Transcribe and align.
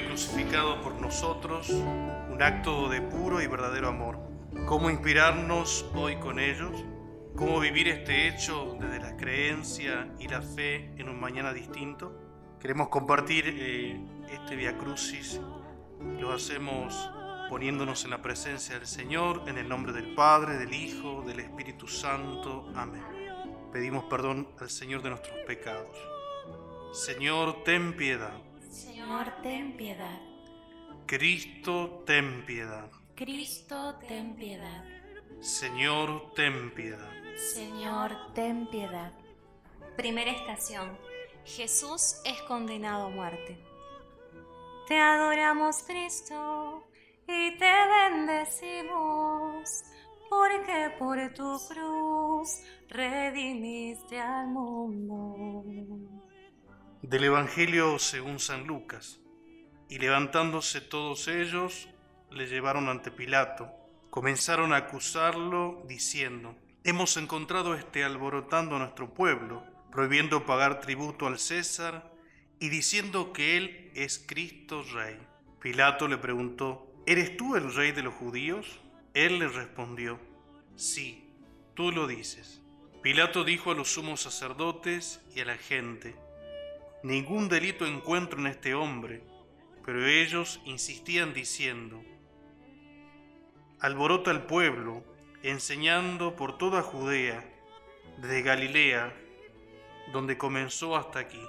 practicado 0.00 0.80
por 0.82 1.00
nosotros 1.00 1.70
un 1.70 2.38
acto 2.40 2.88
de 2.88 3.00
puro 3.00 3.40
y 3.40 3.46
verdadero 3.46 3.88
amor. 3.88 4.18
¿Cómo 4.66 4.90
inspirarnos 4.90 5.86
hoy 5.94 6.16
con 6.16 6.38
ellos? 6.38 6.84
¿Cómo 7.34 7.60
vivir 7.60 7.88
este 7.88 8.28
hecho 8.28 8.76
desde 8.80 9.00
la 9.00 9.16
creencia 9.16 10.14
y 10.18 10.28
la 10.28 10.42
fe 10.42 10.92
en 10.98 11.08
un 11.08 11.18
mañana 11.18 11.52
distinto? 11.52 12.56
Queremos 12.60 12.88
compartir 12.88 13.44
eh, 13.46 14.00
este 14.30 14.56
Via 14.56 14.76
Crucis. 14.76 15.40
Lo 16.18 16.32
hacemos 16.32 17.10
poniéndonos 17.48 18.04
en 18.04 18.10
la 18.10 18.22
presencia 18.22 18.78
del 18.78 18.86
Señor, 18.86 19.42
en 19.46 19.58
el 19.58 19.68
nombre 19.68 19.92
del 19.92 20.14
Padre, 20.14 20.58
del 20.58 20.74
Hijo, 20.74 21.22
del 21.26 21.40
Espíritu 21.40 21.88
Santo. 21.88 22.70
Amén. 22.74 23.04
Pedimos 23.72 24.04
perdón 24.04 24.48
al 24.60 24.70
Señor 24.70 25.02
de 25.02 25.10
nuestros 25.10 25.36
pecados. 25.46 25.96
Señor, 26.92 27.62
ten 27.64 27.96
piedad. 27.96 28.45
Señor, 29.06 29.32
ten 29.40 29.76
piedad. 29.76 30.20
Cristo, 31.06 32.02
ten 32.04 32.44
piedad. 32.44 32.90
Cristo, 33.14 33.94
ten 34.08 34.34
piedad. 34.34 34.84
Señor, 35.38 36.32
ten 36.34 36.74
piedad. 36.74 37.12
Señor, 37.36 38.16
ten 38.34 38.66
piedad. 38.66 39.12
Primera 39.96 40.32
estación. 40.32 40.98
Jesús 41.44 42.20
es 42.24 42.42
condenado 42.48 43.06
a 43.06 43.10
muerte. 43.10 43.64
Te 44.88 44.98
adoramos, 44.98 45.84
Cristo, 45.84 46.88
y 47.28 47.56
te 47.58 47.72
bendecimos, 48.10 49.84
porque 50.28 50.90
por 50.98 51.32
tu 51.32 51.56
cruz 51.68 52.60
redimiste 52.88 54.18
al 54.18 54.48
mundo. 54.48 56.05
Del 57.08 57.22
Evangelio 57.22 58.00
según 58.00 58.40
San 58.40 58.66
Lucas. 58.66 59.20
Y 59.88 59.98
levantándose 59.98 60.80
todos 60.80 61.28
ellos, 61.28 61.88
le 62.32 62.48
llevaron 62.48 62.88
ante 62.88 63.12
Pilato. 63.12 63.70
Comenzaron 64.10 64.72
a 64.72 64.78
acusarlo, 64.78 65.84
diciendo, 65.86 66.56
Hemos 66.82 67.16
encontrado 67.16 67.76
este 67.76 68.02
alborotando 68.02 68.74
a 68.74 68.80
nuestro 68.80 69.14
pueblo, 69.14 69.62
prohibiendo 69.92 70.46
pagar 70.46 70.80
tributo 70.80 71.28
al 71.28 71.38
César 71.38 72.12
y 72.58 72.70
diciendo 72.70 73.32
que 73.32 73.56
él 73.56 73.92
es 73.94 74.18
Cristo 74.18 74.82
Rey. 74.92 75.16
Pilato 75.60 76.08
le 76.08 76.18
preguntó, 76.18 76.92
¿Eres 77.06 77.36
tú 77.36 77.54
el 77.54 77.72
rey 77.72 77.92
de 77.92 78.02
los 78.02 78.14
judíos? 78.14 78.80
Él 79.14 79.38
le 79.38 79.46
respondió, 79.46 80.18
Sí, 80.74 81.30
tú 81.74 81.92
lo 81.92 82.08
dices. 82.08 82.62
Pilato 83.00 83.44
dijo 83.44 83.70
a 83.70 83.74
los 83.76 83.92
sumos 83.92 84.22
sacerdotes 84.22 85.20
y 85.36 85.38
a 85.38 85.44
la 85.44 85.56
gente, 85.56 86.16
Ningún 87.02 87.48
delito 87.48 87.86
encuentro 87.86 88.38
en 88.40 88.46
este 88.46 88.74
hombre, 88.74 89.22
pero 89.84 90.06
ellos 90.06 90.60
insistían 90.64 91.32
diciendo, 91.32 92.02
Alborota 93.78 94.30
al 94.30 94.46
pueblo, 94.46 95.04
enseñando 95.42 96.34
por 96.34 96.58
toda 96.58 96.82
Judea, 96.82 97.44
desde 98.18 98.42
Galilea, 98.42 99.14
donde 100.12 100.38
comenzó 100.38 100.96
hasta 100.96 101.18
aquí. 101.18 101.42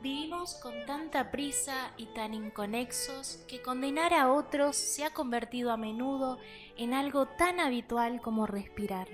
Vivimos 0.00 0.54
con 0.56 0.84
tanta 0.86 1.30
prisa 1.30 1.92
y 1.96 2.06
tan 2.06 2.34
inconexos 2.34 3.42
que 3.48 3.62
condenar 3.62 4.12
a 4.12 4.30
otros 4.30 4.76
se 4.76 5.04
ha 5.04 5.10
convertido 5.10 5.72
a 5.72 5.76
menudo 5.76 6.38
en 6.76 6.92
algo 6.92 7.26
tan 7.26 7.58
habitual 7.58 8.20
como 8.20 8.46
respirar. 8.46 9.08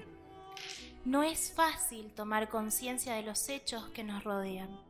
No 1.04 1.22
es 1.22 1.52
fácil 1.54 2.12
tomar 2.12 2.48
conciencia 2.48 3.14
de 3.14 3.22
los 3.22 3.48
hechos 3.48 3.88
que 3.90 4.04
nos 4.04 4.22
rodean. 4.24 4.89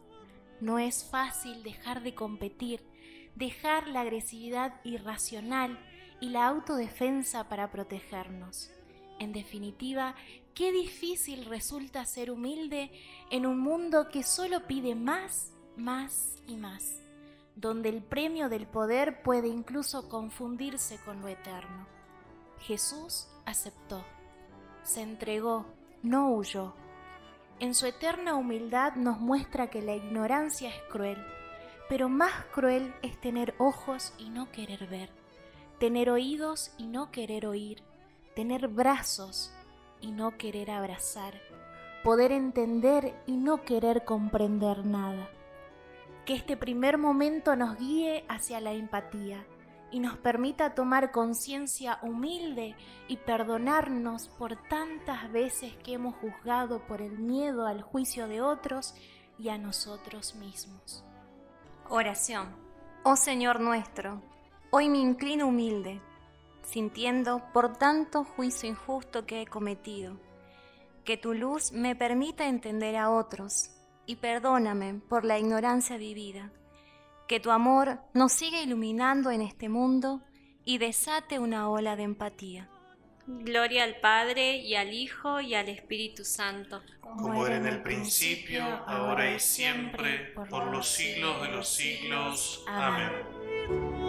No 0.60 0.78
es 0.78 1.04
fácil 1.04 1.62
dejar 1.62 2.02
de 2.02 2.14
competir, 2.14 2.82
dejar 3.34 3.88
la 3.88 4.02
agresividad 4.02 4.80
irracional 4.84 5.78
y 6.20 6.28
la 6.28 6.46
autodefensa 6.46 7.48
para 7.48 7.70
protegernos. 7.70 8.70
En 9.18 9.32
definitiva, 9.32 10.14
qué 10.54 10.72
difícil 10.72 11.46
resulta 11.46 12.04
ser 12.04 12.30
humilde 12.30 12.90
en 13.30 13.46
un 13.46 13.58
mundo 13.58 14.08
que 14.08 14.22
solo 14.22 14.66
pide 14.66 14.94
más, 14.94 15.52
más 15.76 16.42
y 16.46 16.56
más, 16.56 17.00
donde 17.56 17.88
el 17.88 18.02
premio 18.02 18.48
del 18.48 18.66
poder 18.66 19.22
puede 19.22 19.48
incluso 19.48 20.08
confundirse 20.08 20.98
con 21.04 21.20
lo 21.22 21.28
eterno. 21.28 21.86
Jesús 22.60 23.28
aceptó, 23.46 24.04
se 24.82 25.00
entregó, 25.00 25.66
no 26.02 26.30
huyó, 26.32 26.74
en 27.60 27.74
su 27.74 27.86
eterna 27.86 28.34
humildad 28.34 28.94
nos 28.94 29.20
muestra 29.20 29.68
que 29.68 29.82
la 29.82 29.94
ignorancia 29.94 30.70
es 30.70 30.82
cruel, 30.90 31.22
pero 31.88 32.08
más 32.08 32.32
cruel 32.52 32.94
es 33.02 33.20
tener 33.20 33.54
ojos 33.58 34.14
y 34.16 34.30
no 34.30 34.50
querer 34.50 34.86
ver, 34.86 35.10
tener 35.78 36.08
oídos 36.08 36.72
y 36.78 36.86
no 36.86 37.10
querer 37.10 37.46
oír, 37.46 37.82
tener 38.34 38.68
brazos 38.68 39.52
y 40.00 40.10
no 40.10 40.38
querer 40.38 40.70
abrazar, 40.70 41.34
poder 42.02 42.32
entender 42.32 43.14
y 43.26 43.36
no 43.36 43.62
querer 43.62 44.04
comprender 44.06 44.86
nada. 44.86 45.28
Que 46.24 46.34
este 46.34 46.56
primer 46.56 46.96
momento 46.96 47.56
nos 47.56 47.76
guíe 47.76 48.24
hacia 48.28 48.60
la 48.60 48.72
empatía 48.72 49.44
y 49.90 50.00
nos 50.00 50.16
permita 50.18 50.74
tomar 50.74 51.10
conciencia 51.10 51.98
humilde 52.02 52.76
y 53.08 53.16
perdonarnos 53.16 54.28
por 54.28 54.56
tantas 54.68 55.30
veces 55.32 55.74
que 55.84 55.94
hemos 55.94 56.14
juzgado 56.16 56.86
por 56.86 57.02
el 57.02 57.18
miedo 57.18 57.66
al 57.66 57.82
juicio 57.82 58.28
de 58.28 58.40
otros 58.40 58.94
y 59.38 59.48
a 59.48 59.58
nosotros 59.58 60.34
mismos. 60.34 61.04
Oración. 61.88 62.54
Oh 63.02 63.16
Señor 63.16 63.60
nuestro, 63.60 64.22
hoy 64.70 64.88
me 64.88 64.98
inclino 64.98 65.48
humilde, 65.48 66.00
sintiendo 66.62 67.42
por 67.52 67.76
tanto 67.76 68.24
juicio 68.24 68.68
injusto 68.68 69.26
que 69.26 69.42
he 69.42 69.46
cometido, 69.46 70.20
que 71.04 71.16
tu 71.16 71.32
luz 71.34 71.72
me 71.72 71.96
permita 71.96 72.46
entender 72.46 72.96
a 72.96 73.10
otros 73.10 73.70
y 74.06 74.16
perdóname 74.16 75.00
por 75.08 75.24
la 75.24 75.38
ignorancia 75.38 75.96
vivida 75.96 76.52
que 77.30 77.38
tu 77.38 77.52
amor 77.52 78.00
nos 78.12 78.32
siga 78.32 78.60
iluminando 78.60 79.30
en 79.30 79.40
este 79.40 79.68
mundo 79.68 80.20
y 80.64 80.78
desate 80.78 81.38
una 81.38 81.70
ola 81.70 81.94
de 81.94 82.02
empatía. 82.02 82.68
Gloria 83.24 83.84
al 83.84 84.00
Padre 84.00 84.56
y 84.56 84.74
al 84.74 84.92
Hijo 84.92 85.40
y 85.40 85.54
al 85.54 85.68
Espíritu 85.68 86.24
Santo. 86.24 86.82
Como 87.00 87.46
era 87.46 87.58
en 87.58 87.66
el 87.68 87.84
principio, 87.84 88.64
ahora 88.64 89.32
y 89.32 89.38
siempre, 89.38 90.32
por 90.34 90.74
los 90.74 90.88
siglos 90.88 91.40
de 91.42 91.48
los 91.50 91.68
siglos. 91.68 92.64
Amén. 92.66 93.99